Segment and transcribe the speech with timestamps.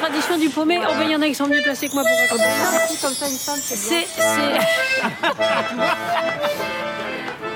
[0.00, 0.80] tradition du paumé.
[0.82, 2.44] Oh, ben, il y en a qui sont mieux placés que moi pour raconter.
[3.02, 4.06] Comme ça, une femme, c'est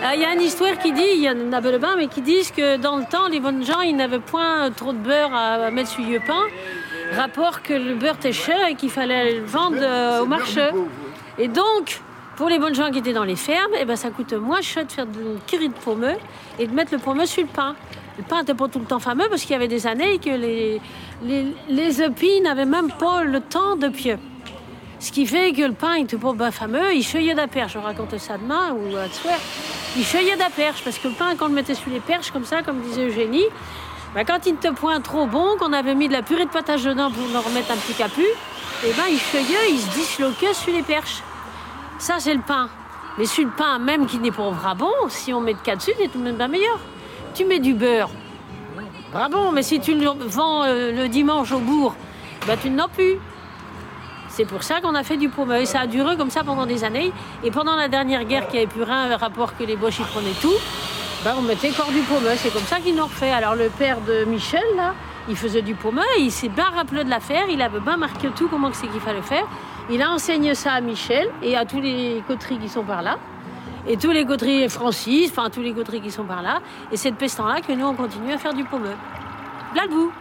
[0.02, 2.08] Ah, Il y a une histoire qui dit, il y en a le bain, mais
[2.08, 5.34] qui disent que dans le temps, les bonnes gens, ils n'avaient point trop de beurre
[5.34, 6.42] à mettre sur le pain.
[7.16, 10.68] Rapport que le beurre était cher et qu'il fallait le vendre euh, au marché.
[11.38, 12.00] Et donc,
[12.36, 14.84] pour les bonnes gens qui étaient dans les fermes, eh ben, ça coûte moins cher
[14.86, 16.16] de faire de curry de paumeux
[16.58, 17.74] et de mettre le paumeux sur le pain.
[18.16, 20.30] Le pain n'était pas tout le temps fameux parce qu'il y avait des années que
[20.30, 20.80] les,
[21.22, 24.18] les, les épis n'avaient même pas le temps de pieux.
[25.00, 27.74] Ce qui fait que le pain était pas bien fameux, il cheuillait la perche.
[27.74, 29.34] Je vais raconter ça demain ou à soir.
[29.96, 32.30] Il cheuillait la perche parce que le pain, quand on le mettait sur les perches,
[32.30, 33.44] comme ça, comme disait Eugénie,
[34.14, 36.84] ben, quand il était point trop bon, qu'on avait mis de la purée de patates
[36.84, 40.72] dedans pour en remettre un petit capu, et ben, il cheuillait, il se disloquait sur
[40.72, 41.22] les perches.
[41.98, 42.68] Ça, c'est le pain.
[43.18, 45.76] Mais sur le pain, même qui n'est pas vraiment bon, si on met de cas
[45.76, 46.78] dessus, il est tout de même bien meilleur.
[47.34, 48.10] Tu mets du beurre.
[49.12, 51.96] Bravo, mais si tu le vends euh, le dimanche au bourg,
[52.46, 53.18] ben, tu n'en plus.
[54.28, 55.60] C'est pour ça qu'on a fait du paumeux.
[55.60, 57.12] Et ça a duré comme ça pendant des années.
[57.42, 60.30] Et pendant la dernière guerre, qui avait plus rien, rapport que les Boches y prenaient
[60.40, 60.54] tout,
[61.24, 62.34] ben on mettait encore du paumeux.
[62.36, 63.32] C'est comme ça qu'ils nous refait.
[63.32, 64.94] Alors le père de Michel, là,
[65.28, 66.02] il faisait du paumeux.
[66.20, 67.46] Il s'est bien rappelé de l'affaire.
[67.50, 69.46] Il avait bien marqué tout, comment c'est qu'il fallait faire.
[69.90, 73.18] Il a enseigné ça à Michel et à tous les coteries qui sont par là.
[73.86, 76.60] Et tous les coteries Francis, enfin tous les coteries qui sont par là.
[76.90, 78.96] Et c'est de pestant-là que nous, on continue à faire du paumeux.
[79.74, 80.12] Là, bout.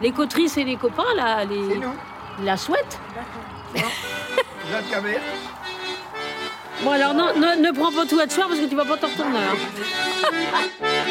[0.00, 1.80] Les coteries, c'est les copains, là, les...
[2.44, 2.98] La souhaite.
[3.74, 5.20] Notre caméra.
[6.82, 8.84] Bon, alors, non, ne, ne prends pas tout à te soir parce que tu vas
[8.84, 9.38] pas t'en retourner.
[9.38, 9.56] hein.